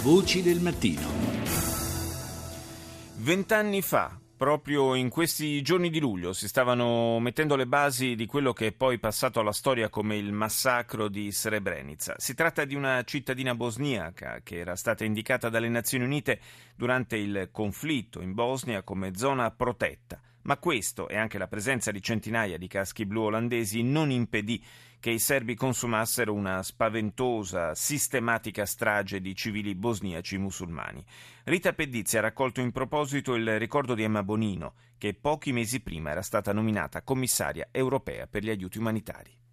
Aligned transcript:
Voci 0.00 0.42
del 0.42 0.60
mattino. 0.60 1.08
Vent'anni 3.16 3.82
fa, 3.82 4.16
proprio 4.36 4.94
in 4.94 5.08
questi 5.08 5.60
giorni 5.60 5.90
di 5.90 5.98
luglio, 5.98 6.32
si 6.32 6.46
stavano 6.46 7.18
mettendo 7.18 7.56
le 7.56 7.66
basi 7.66 8.14
di 8.14 8.24
quello 8.24 8.52
che 8.52 8.68
è 8.68 8.72
poi 8.72 9.00
passato 9.00 9.40
alla 9.40 9.50
storia 9.50 9.88
come 9.88 10.16
il 10.16 10.32
massacro 10.32 11.08
di 11.08 11.32
Srebrenica. 11.32 12.14
Si 12.16 12.34
tratta 12.34 12.64
di 12.64 12.76
una 12.76 13.02
cittadina 13.02 13.56
bosniaca 13.56 14.38
che 14.44 14.58
era 14.58 14.76
stata 14.76 15.04
indicata 15.04 15.48
dalle 15.48 15.68
Nazioni 15.68 16.04
Unite 16.04 16.38
durante 16.76 17.16
il 17.16 17.48
conflitto 17.50 18.20
in 18.20 18.34
Bosnia 18.34 18.84
come 18.84 19.16
zona 19.16 19.50
protetta. 19.50 20.20
Ma 20.48 20.56
questo 20.56 21.08
e 21.08 21.16
anche 21.18 21.36
la 21.36 21.46
presenza 21.46 21.90
di 21.90 22.00
centinaia 22.00 22.56
di 22.56 22.68
caschi 22.68 23.04
blu 23.04 23.24
olandesi 23.24 23.82
non 23.82 24.10
impedì 24.10 24.64
che 24.98 25.10
i 25.10 25.18
serbi 25.18 25.54
consumassero 25.54 26.32
una 26.32 26.62
spaventosa, 26.62 27.74
sistematica 27.74 28.64
strage 28.64 29.20
di 29.20 29.34
civili 29.34 29.74
bosniaci 29.74 30.38
musulmani. 30.38 31.04
Rita 31.44 31.74
Pedizzi 31.74 32.16
ha 32.16 32.22
raccolto 32.22 32.62
in 32.62 32.72
proposito 32.72 33.34
il 33.34 33.58
ricordo 33.58 33.94
di 33.94 34.04
Emma 34.04 34.22
Bonino, 34.22 34.72
che 34.96 35.12
pochi 35.12 35.52
mesi 35.52 35.80
prima 35.80 36.12
era 36.12 36.22
stata 36.22 36.54
nominata 36.54 37.02
commissaria 37.02 37.68
europea 37.70 38.26
per 38.26 38.42
gli 38.42 38.48
aiuti 38.48 38.78
umanitari 38.78 39.46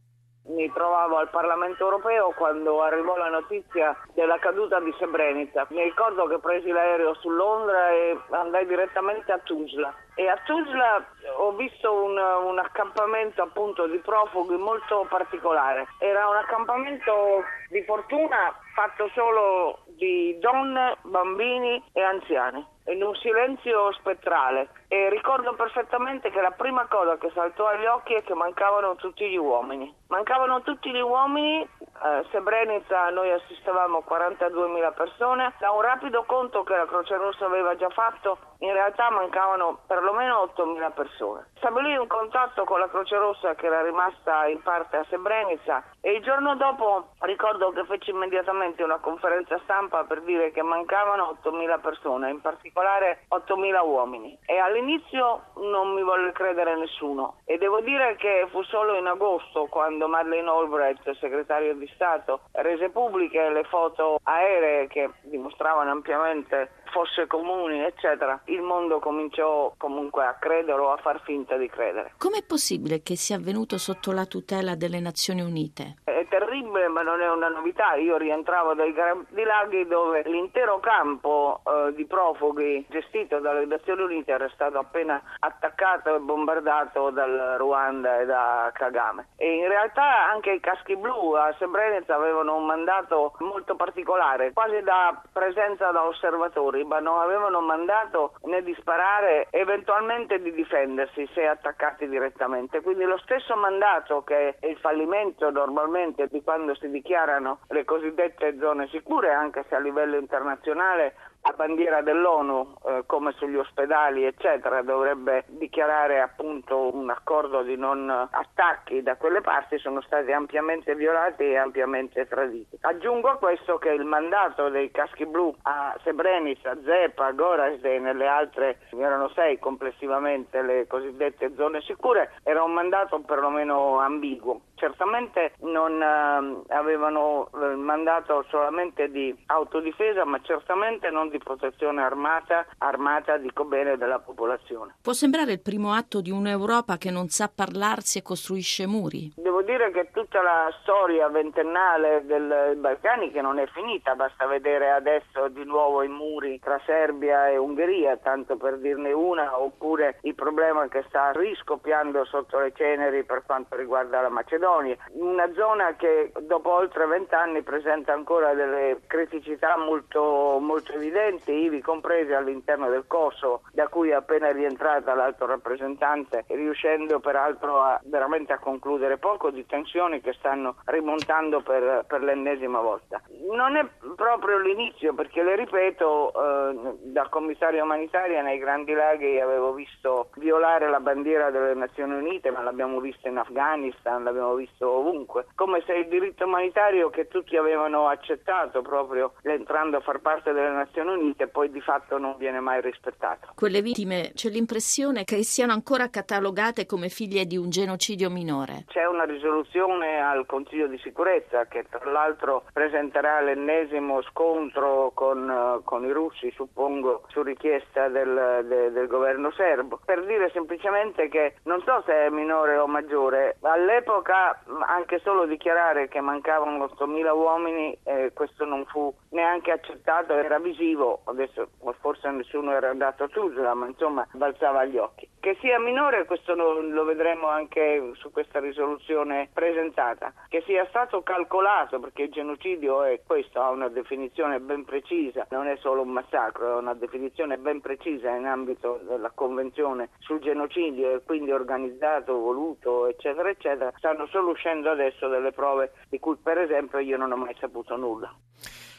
mi 0.48 0.72
trovavo 0.72 1.18
al 1.18 1.30
Parlamento 1.30 1.84
europeo 1.84 2.32
quando 2.36 2.82
arrivò 2.82 3.16
la 3.16 3.30
notizia 3.30 3.96
della 4.14 4.38
caduta 4.38 4.80
di 4.80 4.94
Srebrenica. 4.98 5.66
Mi 5.70 5.84
ricordo 5.84 6.28
che 6.28 6.40
presi 6.40 6.70
l'aereo 6.70 7.14
su 7.16 7.30
Londra 7.30 7.90
e 7.90 8.18
andai 8.32 8.66
direttamente 8.68 9.32
a 9.32 9.40
Tuzla. 9.40 9.94
E 10.16 10.28
a 10.28 10.38
Tuzla 10.46 11.06
ho 11.38 11.52
visto 11.54 11.92
un, 11.92 12.18
un 12.18 12.60
accampamento 12.60 13.42
appunto 13.42 13.88
di 13.88 13.98
profughi 13.98 14.56
molto 14.56 15.06
particolare. 15.10 15.88
Era 16.00 16.28
un 16.28 16.36
accampamento 16.36 17.44
di 17.70 17.84
fortuna 17.84 18.54
fatto 18.74 19.10
solo 19.14 19.80
di 19.98 20.38
donne, 20.40 20.98
bambini 21.04 21.84
e 21.94 22.02
anziani 22.02 22.74
in 22.88 23.02
un 23.02 23.16
silenzio 23.16 23.92
spettrale 23.94 24.70
e 24.88 25.10
ricordo 25.10 25.54
perfettamente 25.56 26.30
che 26.30 26.42
la 26.42 26.52
prima 26.52 26.86
cosa 26.88 27.18
che 27.18 27.32
saltò 27.34 27.68
agli 27.68 27.86
occhi 27.86 28.14
è 28.14 28.24
che 28.24 28.34
mancavano 28.34 28.96
tutti 28.96 29.28
gli 29.28 29.38
uomini. 29.38 29.94
Mancavano 30.08 30.62
tutti 30.62 30.92
gli 30.92 31.00
uomini 31.00 31.68
eh, 32.04 32.26
Srebrenica 32.30 33.10
noi 33.10 33.32
assistevamo 33.32 34.04
42.000 34.08 34.94
persone, 34.94 35.54
da 35.60 35.72
un 35.72 35.82
rapido 35.82 36.24
conto 36.24 36.64
che 36.64 36.76
la 36.76 36.86
Croce 36.86 37.16
Rossa 37.16 37.46
aveva 37.46 37.76
già 37.76 37.90
fatto, 37.90 38.38
in 38.60 38.72
realtà 38.72 39.10
mancavano 39.10 39.80
perlomeno 39.88 40.52
8.000 40.56 40.94
persone. 40.94 41.48
Stabilì 41.58 41.96
un 41.98 42.08
contatto 42.08 42.64
con 42.64 42.80
la 42.80 42.88
Croce 42.88 43.18
Rossa 43.18 43.56
che 43.56 43.66
era 43.66 43.82
rimasta 43.82 44.48
in 44.48 44.62
parte 44.62 44.98
a 44.98 45.06
Srebrenica 45.06 45.84
e 46.02 46.14
il 46.14 46.24
giorno 46.24 46.56
dopo 46.56 47.10
ricordo 47.22 47.72
che 47.72 47.84
feci 47.86 48.12
immediatamente 48.12 48.84
una 48.84 49.00
conferenza 49.00 49.60
stampa 49.64 50.04
per 50.04 50.22
dire 50.22 50.52
che 50.52 50.62
mancavano 50.62 51.38
8.000 51.44 51.82
persone, 51.82 52.30
in 52.30 52.42
particolare 52.42 53.26
8.000 53.30 53.86
uomini. 53.86 54.38
E 54.46 54.58
all'inizio 54.58 55.46
non 55.56 55.94
mi 55.94 56.04
volle 56.04 56.32
credere 56.32 56.76
nessuno 56.76 57.42
e 57.46 57.58
devo 57.58 57.82
dire 57.82 58.16
che 58.16 58.48
fu 58.52 58.62
solo 58.64 58.96
in 58.96 59.08
agosto 59.08 59.66
quando 59.66 60.08
Madeleine 60.08 60.50
Albright, 60.50 61.10
segretario 61.20 61.74
di 61.76 61.88
Stato, 61.96 62.42
rese 62.54 62.90
pubbliche 62.90 63.50
le 63.50 63.64
foto 63.64 64.20
aeree 64.24 64.88
che 64.88 65.10
dimostravano 65.22 65.92
ampiamente 65.92 66.84
fosse 66.96 67.28
comuni, 67.28 67.80
eccetera, 67.82 68.40
il 68.46 68.62
mondo 68.62 69.00
cominciò 69.00 69.74
comunque 69.76 70.24
a 70.24 70.38
credere 70.40 70.80
o 70.80 70.94
a 70.94 70.98
far 70.98 71.22
finta 71.26 71.58
di 71.58 71.68
credere. 71.68 72.14
Com'è 72.18 72.42
possibile 72.42 73.04
che 73.04 73.18
sia 73.18 73.36
avvenuto 73.36 73.78
sotto 73.78 74.14
la 74.14 74.26
tutela 74.26 74.76
delle 74.76 75.02
Nazioni 75.02 75.42
Unite? 75.42 75.96
Terribile, 76.38 76.88
ma 76.88 77.02
non 77.02 77.22
è 77.22 77.30
una 77.30 77.50
novità. 77.50 77.96
Io 77.96 78.18
rientravo 78.18 78.74
dai 78.74 78.94
Grandi 78.94 79.44
Laghi 79.44 79.88
dove 79.88 80.22
l'intero 80.26 80.80
campo 80.80 81.62
eh, 81.66 81.94
di 81.94 82.06
profughi 82.06 82.86
gestito 82.90 83.40
dalle 83.40 83.66
Nazioni 83.66 84.04
Unite 84.04 84.32
era 84.32 84.50
stato 84.50 84.78
appena 84.78 85.22
attaccato 85.40 86.16
e 86.16 86.20
bombardato 86.20 87.10
dal 87.10 87.56
Ruanda 87.58 88.20
e 88.20 88.26
da 88.26 88.70
Kagame. 88.74 89.28
E 89.38 89.56
in 89.56 89.68
realtà 89.68 90.30
anche 90.30 90.52
i 90.52 90.60
caschi 90.60 90.96
blu 90.96 91.32
a 91.32 91.54
Srebrenica 91.58 92.16
avevano 92.16 92.56
un 92.56 92.66
mandato 92.66 93.34
molto 93.40 93.76
particolare, 93.76 94.54
quasi 94.54 94.82
da 94.82 95.22
presenza 95.32 95.92
da 95.92 96.06
osservatori 96.06 96.84
Taliban 96.86 97.04
non 97.04 97.20
avevano 97.20 97.62
mandato 97.62 98.34
né 98.44 98.62
di 98.62 98.76
sparare, 98.80 99.48
eventualmente 99.52 100.42
di 100.42 100.52
difendersi 100.52 101.28
se 101.34 101.48
attaccati 101.48 102.08
direttamente. 102.08 102.82
Quindi 102.82 103.06
lo 103.06 103.18
stesso 103.20 103.56
mandato 103.56 104.24
che 104.24 104.58
è 104.60 104.68
il 104.68 104.78
fallimento 104.78 105.50
normalmente 105.50 106.25
di 106.30 106.42
quando 106.42 106.76
si 106.76 106.90
dichiarano 106.90 107.60
le 107.70 107.84
cosiddette 107.86 108.58
zone 108.60 108.88
sicure, 108.88 109.34
anche 109.34 109.66
se 109.70 109.76
a 109.76 109.80
livello 109.80 110.18
internazionale 110.18 111.16
la 111.46 111.54
bandiera 111.54 112.02
dell'ONU, 112.02 112.74
eh, 112.86 113.04
come 113.06 113.32
sugli 113.34 113.56
ospedali, 113.56 114.24
eccetera, 114.26 114.82
dovrebbe 114.82 115.44
dichiarare 115.48 116.20
appunto 116.20 116.96
un 116.96 117.10
accordo 117.12 117.62
di 117.62 117.78
non 117.78 118.10
attacchi 118.10 119.04
da 119.04 119.16
quelle 119.16 119.42
parti, 119.42 119.78
sono 119.78 120.02
stati 120.02 120.32
ampiamente 120.32 120.96
violati 120.96 121.44
e 121.44 121.58
ampiamente 121.58 122.28
traditi. 122.28 122.78
Aggiungo 122.82 123.30
a 123.30 123.38
questo 123.38 123.78
che 123.78 123.90
il 123.90 124.06
mandato 124.06 124.70
dei 124.70 124.90
caschi 124.90 125.28
blu 125.28 125.56
a 125.64 125.96
Srebrenica, 126.02 126.76
Zepa, 126.84 127.32
Gorazde 127.32 127.96
e 127.96 128.00
nelle 128.00 128.28
altre, 128.28 128.80
erano 128.98 129.30
sei 129.30 129.60
complessivamente 129.60 130.64
le 130.64 130.88
cosiddette 130.88 131.54
zone 131.56 131.82
sicure, 131.82 132.32
era 132.44 132.64
un 132.64 132.74
mandato 132.74 133.20
perlomeno 133.20 134.00
ambiguo. 134.00 134.62
Certamente 134.76 135.54
non 135.60 136.02
eh, 136.02 136.74
avevano 136.74 137.50
il 137.54 137.78
mandato 137.78 138.44
solamente 138.50 139.10
di 139.10 139.34
autodifesa, 139.46 140.26
ma 140.26 140.42
certamente 140.42 141.10
non 141.12 141.30
di 141.30 141.35
protezione 141.38 142.02
armata, 142.02 142.66
armata 142.80 143.38
dico 143.38 143.66
bene, 143.66 143.98
della 143.98 144.20
popolazione. 144.20 144.96
Può 145.02 145.14
sembrare 145.14 145.54
il 145.54 145.62
primo 145.62 145.94
atto 145.94 146.22
di 146.22 146.32
un'Europa 146.32 146.98
che 146.98 147.12
non 147.12 147.30
sa 147.30 147.52
parlarsi 147.54 148.18
e 148.18 148.22
costruisce 148.22 148.86
muri? 148.86 149.34
Devo 149.36 149.62
dire 149.62 149.92
che 149.92 150.10
tutta 150.12 150.42
la 150.42 150.70
storia 150.82 151.28
ventennale 151.30 152.24
dei 152.26 152.76
Balcani 152.76 153.32
che 153.32 153.42
non 153.42 153.60
è 153.60 153.68
finita, 153.68 154.16
basta 154.16 154.46
vedere 154.46 154.92
adesso 154.92 155.48
di 155.50 155.64
nuovo 155.64 156.04
i 156.04 156.08
muri 156.08 156.60
tra 156.60 156.80
Serbia 156.86 157.50
e 157.50 157.58
Ungheria, 157.58 158.18
tanto 158.18 158.58
per 158.58 158.78
dirne 158.78 159.12
una, 159.12 159.60
oppure 159.60 160.20
il 160.22 160.36
problema 160.36 160.88
che 160.88 161.04
sta 161.08 161.32
riscoppiando 161.32 162.26
sotto 162.26 162.60
le 162.60 162.74
ceneri 162.76 163.24
per 163.24 163.44
quanto 163.46 163.76
riguarda 163.76 164.22
la 164.22 164.30
Macedonia 164.30 164.44
Macedonia, 164.46 164.98
una 165.14 165.52
zona 165.54 165.96
che 165.96 166.32
dopo 166.42 166.72
oltre 166.72 167.06
vent'anni 167.06 167.62
presenta 167.62 168.14
ancora 168.14 168.54
delle 168.54 169.02
criticità 169.08 169.78
molto, 169.78 170.58
molto 170.60 170.94
evidenti, 170.94 171.24
ivi 171.52 171.82
comprese 171.82 172.36
all'interno 172.36 172.90
del 172.90 173.06
Kosovo, 173.08 173.62
da 173.72 173.88
cui 173.88 174.10
è 174.10 174.14
appena 174.14 174.52
rientrata 174.52 175.14
l'alto 175.14 175.46
rappresentante, 175.46 176.46
riuscendo 176.48 177.20
peraltro 177.20 177.82
a, 177.82 178.00
veramente 178.06 178.54
a 178.54 178.60
concludere 178.60 179.18
poco 179.18 179.50
di 179.50 179.66
tensioni 179.66 180.22
che 180.22 180.34
stanno 180.34 180.76
rimontando 180.86 181.62
per, 181.62 182.06
per 182.08 182.22
l'ennesima 182.22 182.80
volta. 182.80 183.22
Non 183.52 183.76
è 183.76 183.86
proprio 184.16 184.60
l'inizio, 184.60 185.14
perché 185.14 185.44
le 185.44 185.56
ripeto, 185.56 186.32
eh, 186.32 186.96
da 187.04 187.28
commissario 187.30 187.84
umanitaria 187.84 188.42
nei 188.42 188.58
Grandi 188.58 188.94
Laghi 188.94 189.40
avevo 189.40 189.74
visto 189.74 190.30
violare 190.36 190.90
la 190.90 191.00
bandiera 191.00 191.52
delle 191.52 191.74
Nazioni 191.74 192.14
Unite, 192.14 192.52
ma 192.52 192.62
l'abbiamo 192.62 193.00
visto 193.00 193.28
in 193.28 193.38
Afghanistan, 193.38 194.24
l'abbiamo 194.24 194.56
visto 194.56 194.90
ovunque, 194.90 195.48
come 195.56 195.82
se 195.86 195.94
il 195.94 196.08
diritto 196.08 196.46
umanitario 196.46 197.10
che 197.10 197.28
tutti 197.28 197.58
avevano 197.58 198.08
accettato 198.08 198.82
proprio 198.82 199.34
entrando 199.42 199.98
a 199.98 200.02
far 200.02 200.20
parte 200.20 200.54
delle 200.54 200.70
Nazioni 200.70 201.10
Unite 201.10 201.15
poi 201.48 201.70
di 201.72 201.82
fatto 201.82 202.18
non 202.18 202.36
viene 202.38 202.60
mai 202.60 202.82
rispettato. 202.82 203.48
Quelle 203.56 203.82
vittime 203.82 204.32
c'è 204.34 204.50
l'impressione 204.50 205.24
che 205.24 205.44
siano 205.44 205.74
ancora 205.74 206.10
catalogate 206.10 206.86
come 206.86 207.10
figlie 207.10 207.46
di 207.46 207.58
un 207.58 207.70
genocidio 207.70 208.30
minore. 208.30 208.86
C'è 208.88 209.06
una 209.06 209.24
risoluzione 209.24 210.22
al 210.22 210.46
Consiglio 210.46 210.88
di 210.88 210.98
sicurezza 211.00 211.66
che 211.66 211.86
tra 211.90 212.12
l'altro 212.12 212.64
presenterà 212.74 213.42
l'ennesimo 213.42 214.22
scontro 214.24 215.12
con, 215.14 215.82
con 215.84 216.06
i 216.06 216.12
russi, 216.12 216.52
suppongo, 216.52 217.24
su 217.28 217.42
richiesta 217.42 218.08
del, 218.10 218.66
de, 218.68 218.92
del 218.92 219.08
governo 219.08 219.52
serbo, 219.52 220.00
per 220.04 220.26
dire 220.26 220.50
semplicemente 220.52 221.30
che 221.30 221.56
non 221.64 221.82
so 221.84 222.04
se 222.06 222.26
è 222.26 222.30
minore 222.30 222.78
o 222.78 222.88
maggiore, 222.88 223.58
all'epoca 223.62 224.62
anche 224.88 225.20
solo 225.20 225.46
dichiarare 225.46 226.08
che 226.08 226.20
mancavano 226.22 226.84
8.000 226.86 227.36
uomini, 227.36 227.98
eh, 228.04 228.32
questo 228.34 228.66
non 228.66 228.86
fu 228.86 229.14
neanche 229.30 229.72
accettato, 229.72 230.34
era 230.34 230.60
visivo, 230.96 231.22
adesso 231.26 231.70
forse 232.00 232.30
nessuno 232.32 232.72
era 232.72 232.90
andato 232.90 233.24
a 233.24 233.28
Tuzla, 233.28 233.74
ma 233.74 233.88
insomma 233.88 234.26
balzava 234.32 234.80
agli 234.80 234.98
occhi. 234.98 235.28
Che 235.40 235.58
sia 235.60 235.80
minore, 235.80 236.26
questo 236.26 236.56
lo, 236.56 236.82
lo 236.82 237.04
vedremo 237.04 237.48
anche 237.48 238.12
su 238.14 238.32
questa 238.32 238.60
risoluzione 238.60 239.50
presentata, 239.54 240.34
che 240.48 240.64
sia 240.66 240.86
stato 240.88 241.22
calcolato, 241.22 242.00
perché 242.00 242.24
il 242.24 242.32
genocidio 242.32 243.04
è 243.04 243.22
questo, 243.26 243.62
ha 243.62 243.70
una 243.70 243.90
definizione 243.90 244.60
ben 244.60 244.86
precisa, 244.86 245.46
non 245.52 245.68
è 245.68 245.76
solo 245.78 246.02
un 246.02 246.10
massacro, 246.10 246.78
è 246.78 246.82
una 246.82 246.94
definizione 246.94 247.58
ben 247.58 247.82
precisa 247.82 248.30
in 248.32 248.46
ambito 248.46 249.00
della 249.04 249.32
Convenzione 249.36 250.10
sul 250.20 250.40
genocidio 250.40 251.16
e 251.16 251.24
quindi 251.24 251.52
organizzato, 251.52 252.40
voluto, 252.40 253.08
eccetera, 253.08 253.50
eccetera, 253.50 253.92
stanno 253.98 254.26
solo 254.28 254.52
uscendo 254.52 254.90
adesso 254.90 255.28
delle 255.28 255.52
prove 255.52 255.92
di 256.10 256.20
cui 256.20 256.38
per 256.42 256.58
esempio 256.58 257.00
io 257.00 257.18
non 257.18 257.32
ho 257.32 257.38
mai 257.38 257.56
saputo 257.60 257.96
nulla. 257.96 258.34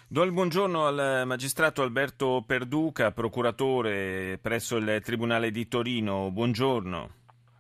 Do 0.09 0.23
il 0.23 0.31
buongiorno 0.31 0.87
al 0.87 1.25
magistrato 1.27 1.83
Alberto 1.83 2.45
Perduca, 2.47 3.11
procuratore 3.11 4.39
presso 4.41 4.77
il 4.77 5.01
Tribunale 5.03 5.51
di 5.51 5.67
Torino. 5.67 6.31
Buongiorno. 6.31 7.11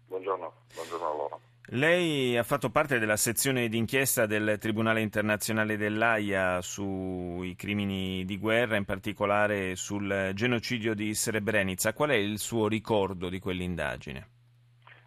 Buongiorno, 0.06 0.52
buongiorno 0.72 1.06
a 1.06 1.12
loro. 1.16 1.40
Lei 1.70 2.37
ha 2.37 2.44
fatto 2.44 2.70
parte 2.70 3.00
della 3.00 3.16
sezione 3.16 3.66
d'inchiesta 3.66 4.26
del 4.26 4.58
Tribunale 4.60 5.00
internazionale 5.00 5.76
dell'AIA 5.76 6.62
sui 6.62 7.56
crimini 7.56 8.25
di 8.25 8.38
guerra, 8.38 8.76
in 8.76 8.84
particolare 8.84 9.75
sul 9.75 10.31
genocidio 10.32 10.94
di 10.94 11.12
Srebrenica. 11.14 11.92
Qual 11.94 12.10
è 12.10 12.14
il 12.14 12.38
suo 12.38 12.69
ricordo 12.69 13.28
di 13.28 13.40
quell'indagine? 13.40 14.28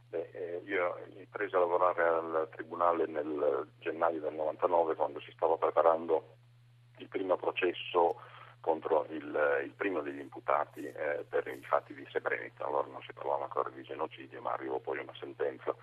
Beh, 0.10 0.30
eh, 0.34 0.62
io 0.66 0.94
mi 1.16 1.26
presi 1.32 1.56
a 1.56 1.60
lavorare 1.60 2.04
al 2.04 2.50
Tribunale 2.52 3.08
nel 3.08 3.66
gennaio 3.80 4.20
del 4.20 4.34
99 4.34 4.96
quando 4.96 5.22
si 5.22 5.32
stava 5.32 5.56
preparando 5.56 6.36
il 7.00 7.08
primo 7.08 7.36
processo 7.36 8.22
contro 8.62 9.06
il, 9.10 9.62
il 9.64 9.72
primo 9.72 10.02
degli 10.02 10.20
imputati 10.20 10.86
eh, 10.86 11.26
per 11.28 11.48
i 11.48 11.64
fatti 11.64 11.94
di 11.94 12.06
Srebrenica. 12.10 12.66
Allora 12.66 12.88
non 12.88 13.02
si 13.02 13.14
parlava 13.14 13.44
ancora 13.44 13.70
di 13.70 13.82
genocidio, 13.84 14.42
ma 14.42 14.52
arrivò 14.52 14.80
poi 14.80 15.00
una 15.00 15.14
sentenza 15.20 15.74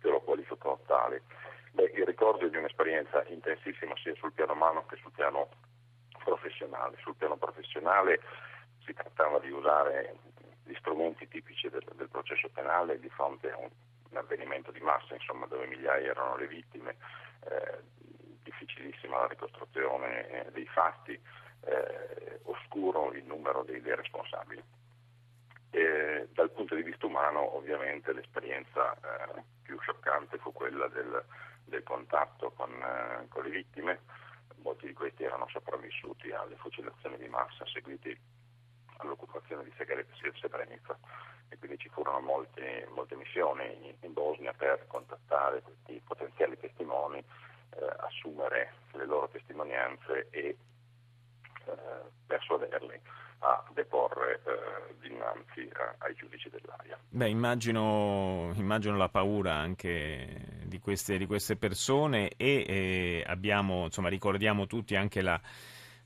che 0.00 0.08
lo 0.08 0.20
qualificò 0.20 0.78
tale. 0.86 1.22
Beh, 1.72 1.92
il 1.94 2.04
ricordo 2.04 2.48
di 2.48 2.56
un'esperienza 2.56 3.24
intensissima 3.28 3.94
sia 3.96 4.14
sul 4.16 4.32
piano 4.32 4.52
umano 4.52 4.84
che 4.86 4.96
sul 4.96 5.12
piano 5.12 5.48
professionale. 6.24 6.96
Sul 7.00 7.14
piano 7.16 7.36
professionale 7.36 8.20
si 8.84 8.92
trattava 8.92 9.38
di 9.38 9.50
usare 9.50 10.16
gli 10.64 10.74
strumenti 10.74 11.28
tipici 11.28 11.68
del, 11.68 11.84
del 11.94 12.08
processo 12.08 12.48
penale 12.48 12.98
di 12.98 13.08
fronte 13.10 13.50
a 13.50 13.56
un, 13.58 13.70
un 14.10 14.16
avvenimento 14.16 14.70
di 14.70 14.80
massa, 14.80 15.14
insomma, 15.14 15.46
dove 15.46 15.66
migliaia 15.66 16.10
erano 16.10 16.36
le 16.36 16.46
vittime. 16.46 16.96
Eh, 17.44 18.00
difficilissima 18.42 19.18
la 19.18 19.26
ricostruzione 19.26 20.28
eh, 20.28 20.50
dei 20.52 20.66
fatti, 20.66 21.18
eh, 21.64 22.40
oscuro 22.44 23.12
il 23.12 23.24
numero 23.24 23.62
dei, 23.62 23.80
dei 23.80 23.96
responsabili. 23.96 24.62
E 25.70 26.28
dal 26.32 26.50
punto 26.50 26.74
di 26.74 26.82
vista 26.82 27.06
umano 27.06 27.56
ovviamente 27.56 28.12
l'esperienza 28.12 28.94
eh, 28.94 29.42
più 29.62 29.78
scioccante 29.80 30.36
fu 30.38 30.52
quella 30.52 30.86
del, 30.88 31.24
del 31.64 31.82
contatto 31.82 32.50
con, 32.50 32.70
eh, 32.70 33.26
con, 33.28 33.44
le 33.44 33.50
vittime, 33.50 34.00
molti 34.56 34.86
di 34.86 34.92
questi 34.92 35.24
erano 35.24 35.48
sopravvissuti 35.48 36.30
alle 36.30 36.56
fucilazioni 36.56 37.16
di 37.16 37.28
massa 37.28 37.64
seguiti 37.66 38.16
all'occupazione 38.98 39.64
di 39.64 39.72
Srebrenica 40.38 40.96
e 41.48 41.58
quindi 41.58 41.78
ci 41.78 41.88
furono 41.88 42.20
molte, 42.20 42.88
molte 42.94 43.16
missioni 43.16 43.64
in, 43.86 43.94
in 44.00 44.12
Bosnia 44.12 44.52
per 44.52 44.86
contattare 44.86 45.62
questi 45.62 46.00
potenziali 46.04 46.58
testimoni 46.58 47.22
assumere 47.98 48.74
le 48.92 49.06
loro 49.06 49.28
testimonianze 49.28 50.28
e 50.30 50.56
eh, 51.66 51.72
persuaderli 52.26 53.00
a 53.40 53.64
deporre 53.74 54.40
eh, 54.44 54.94
dinanzi 55.00 55.68
a, 55.74 55.94
ai 55.98 56.14
giudici 56.14 56.48
dell'AIA. 56.48 56.98
Beh, 57.08 57.28
immagino, 57.28 58.52
immagino, 58.54 58.96
la 58.96 59.08
paura 59.08 59.54
anche 59.54 60.60
di 60.64 60.78
queste, 60.78 61.18
di 61.18 61.26
queste 61.26 61.56
persone 61.56 62.30
e 62.36 62.64
eh, 62.66 63.24
abbiamo, 63.26 63.84
insomma, 63.84 64.08
ricordiamo 64.08 64.66
tutti 64.66 64.94
anche 64.94 65.22
la 65.22 65.40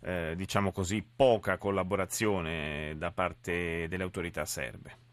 eh, 0.01 0.35
diciamo 0.37 0.73
così, 0.73 1.03
poca 1.03 1.59
collaborazione 1.59 2.95
da 2.97 3.11
parte 3.11 3.89
delle 3.89 4.03
autorità 4.03 4.45
serbe. 4.45 5.06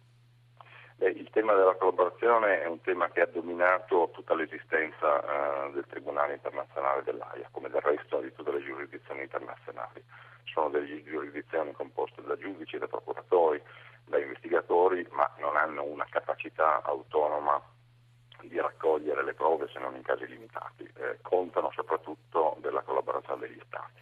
Beh, 0.96 1.10
il 1.10 1.30
tema 1.32 1.54
della 1.54 1.76
collaborazione 1.76 2.62
è 2.62 2.68
un 2.68 2.80
tema 2.82 3.10
che 3.10 3.22
ha 3.22 3.26
dominato 3.26 4.12
tutta 4.14 4.36
l'esistenza 4.36 5.22
eh, 5.68 5.72
del 5.72 5.86
Tribunale 5.88 6.34
internazionale 6.34 7.04
dell'AIA, 7.04 7.50
come 7.52 7.70
del 7.70 7.82
resto 7.82 8.20
di 8.20 8.32
tutte 8.34 8.52
le 8.52 8.64
giurisdizioni 8.64 9.22
internazionali. 9.22 10.04
Sono 10.44 10.70
delle 10.70 11.04
giurisdizioni 11.04 11.72
composte 11.72 12.22
da 12.22 12.38
giudici, 12.38 12.78
da 12.78 12.88
procuratori, 12.88 13.62
da 14.06 14.20
investigatori, 14.20 15.08
ma 15.12 15.30
non 15.40 15.56
hanno 15.58 15.84
una 15.84 16.06
capacità 16.10 16.82
autonoma 16.84 17.60
di 18.42 18.60
raccogliere 18.60 19.24
le 19.24 19.34
prove 19.34 19.68
se 19.74 19.80
non 19.80 19.96
in 19.96 20.04
casi 20.04 20.28
limitati. 20.28 20.84
Eh, 20.96 21.18
contano 21.22 21.72
soprattutto 21.74 22.56
della 22.60 22.82
collaborazione 22.82 23.48
degli 23.48 23.62
Stati 23.66 24.02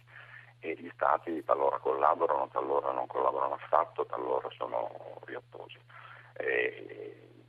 e 0.60 0.74
gli 0.78 0.90
Stati 0.94 1.42
talora 1.44 1.78
collaborano, 1.78 2.48
talora 2.48 2.92
non 2.92 3.06
collaborano 3.06 3.54
affatto, 3.54 4.04
talora 4.04 4.48
sono. 4.50 5.20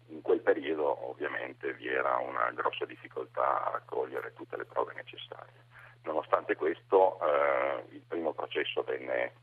In 0.07 0.21
quel 0.21 0.41
periodo 0.41 1.09
ovviamente 1.09 1.73
vi 1.73 1.87
era 1.87 2.17
una 2.17 2.51
grossa 2.51 2.85
difficoltà 2.85 3.65
a 3.65 3.71
raccogliere 3.71 4.33
tutte 4.33 4.57
le 4.57 4.65
prove 4.65 4.93
necessarie. 4.93 5.65
Nonostante 6.03 6.55
questo 6.55 7.19
eh, 7.21 7.83
il 7.89 8.01
primo 8.07 8.33
processo 8.33 8.83
venne, 8.83 9.33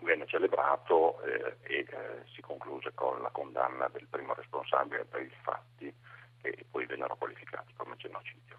venne 0.00 0.26
celebrato 0.26 1.20
eh, 1.22 1.56
e 1.62 1.78
eh, 1.80 2.24
si 2.32 2.40
concluse 2.40 2.92
con 2.94 3.20
la 3.20 3.30
condanna 3.30 3.88
del 3.88 4.06
primo 4.08 4.34
responsabile 4.34 5.04
per 5.04 5.22
i 5.22 5.32
fatti 5.42 5.92
che 6.40 6.64
poi 6.70 6.86
vennero 6.86 7.16
qualificati 7.16 7.74
come 7.76 7.96
genocidio. 7.96 8.58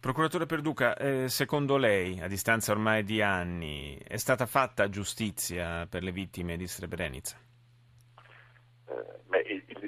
Procuratore 0.00 0.46
Perduca, 0.46 0.96
eh, 0.96 1.28
secondo 1.28 1.76
lei, 1.76 2.20
a 2.20 2.26
distanza 2.26 2.72
ormai 2.72 3.04
di 3.04 3.22
anni, 3.22 3.96
è 3.98 4.16
stata 4.16 4.46
fatta 4.46 4.88
giustizia 4.88 5.86
per 5.86 6.02
le 6.02 6.10
vittime 6.10 6.56
di 6.56 6.66
Srebrenica? 6.66 7.38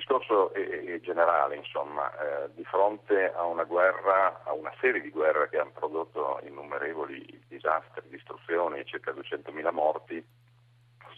Discorso 0.04 0.52
è, 0.52 1.00
generale, 1.00 1.56
insomma, 1.56 2.12
eh, 2.18 2.50
di 2.54 2.64
fronte 2.64 3.32
a 3.32 3.44
una 3.44 3.64
guerra, 3.64 4.42
a 4.44 4.52
una 4.52 4.72
serie 4.78 5.00
di 5.00 5.10
guerre 5.10 5.48
che 5.48 5.58
hanno 5.58 5.72
prodotto 5.72 6.40
innumerevoli 6.44 7.42
disastri, 7.48 8.08
distruzioni 8.08 8.84
circa 8.84 9.12
200.000 9.12 9.72
morti, 9.72 10.22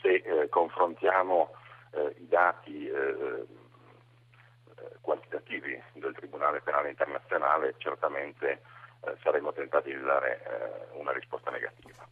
se 0.00 0.14
eh, 0.14 0.48
confrontiamo 0.48 1.50
eh, 1.92 2.14
i 2.18 2.28
dati 2.28 2.86
eh, 2.86 2.94
eh, 2.94 3.46
quantitativi 5.00 5.82
del 5.94 6.14
Tribunale 6.14 6.60
Penale 6.60 6.90
Internazionale, 6.90 7.74
certamente 7.78 8.62
eh, 9.00 9.16
saremmo 9.22 9.52
tentati 9.52 9.92
di 9.92 10.00
dare 10.00 10.88
una 10.92 11.12
risposta 11.12 11.50
negativa. 11.50 12.04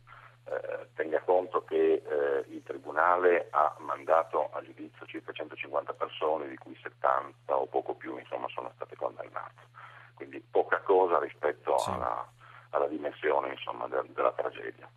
Tenga 0.95 1.21
conto 1.21 1.65
che 1.65 2.03
il 2.49 2.63
Tribunale 2.63 3.49
ha 3.51 3.75
mandato 3.79 4.51
a 4.53 4.61
giudizio 5.05 5.07
circa 5.07 5.33
150 5.33 5.93
persone, 5.95 6.49
di 6.49 6.57
cui 6.57 6.77
70 6.83 7.57
o 7.57 7.67
poco 7.67 7.95
più 7.95 8.17
insomma, 8.19 8.49
sono 8.49 8.71
state 8.75 8.97
condannate. 8.97 9.63
Quindi 10.15 10.41
poca 10.41 10.81
cosa 10.81 11.19
rispetto 11.19 11.79
sì. 11.79 11.91
alla, 11.91 12.27
alla, 12.71 12.89
dimensione 12.89 13.53
insomma, 13.53 13.87
de, 13.89 14.03
della 14.09 14.33
tragedia. 14.33 14.89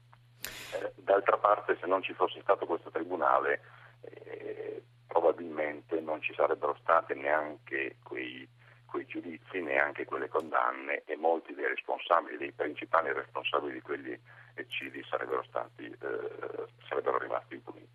Eh, 0.73 0.93
d'altra 0.95 1.37
parte, 1.37 1.77
se 1.79 1.87
non 1.87 2.01
ci 2.01 2.13
fosse 2.13 2.41
stato 2.41 2.65
questo 2.65 2.89
Tribunale, 2.89 3.61
eh, 4.01 4.83
probabilmente 5.07 5.99
non 6.01 6.21
ci 6.21 6.33
sarebbero 6.33 6.75
state 6.81 7.13
neanche 7.13 7.97
quei 8.03 8.47
quei 8.87 9.05
giudizi, 9.05 9.61
neanche 9.61 10.05
quelle 10.05 10.29
condanne 10.29 11.03
e 11.05 11.17
molti 11.17 11.53
dei 11.53 11.67
responsabili, 11.67 12.37
dei 12.37 12.53
principali 12.53 13.11
responsabili 13.11 13.73
di 13.73 13.81
quegli 13.81 14.17
eccidi 14.53 15.03
sarebbero, 15.07 15.43
stati, 15.43 15.85
eh, 15.85 16.65
sarebbero 16.87 17.19
rimasti 17.19 17.55
impuniti. 17.55 17.86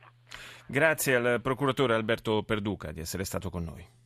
Grazie 0.67 1.17
al 1.17 1.41
procuratore 1.41 1.95
Alberto 1.95 2.43
Perduca 2.43 2.93
di 2.93 3.01
essere 3.01 3.25
stato 3.25 3.51
con 3.51 3.65
noi. 3.65 4.01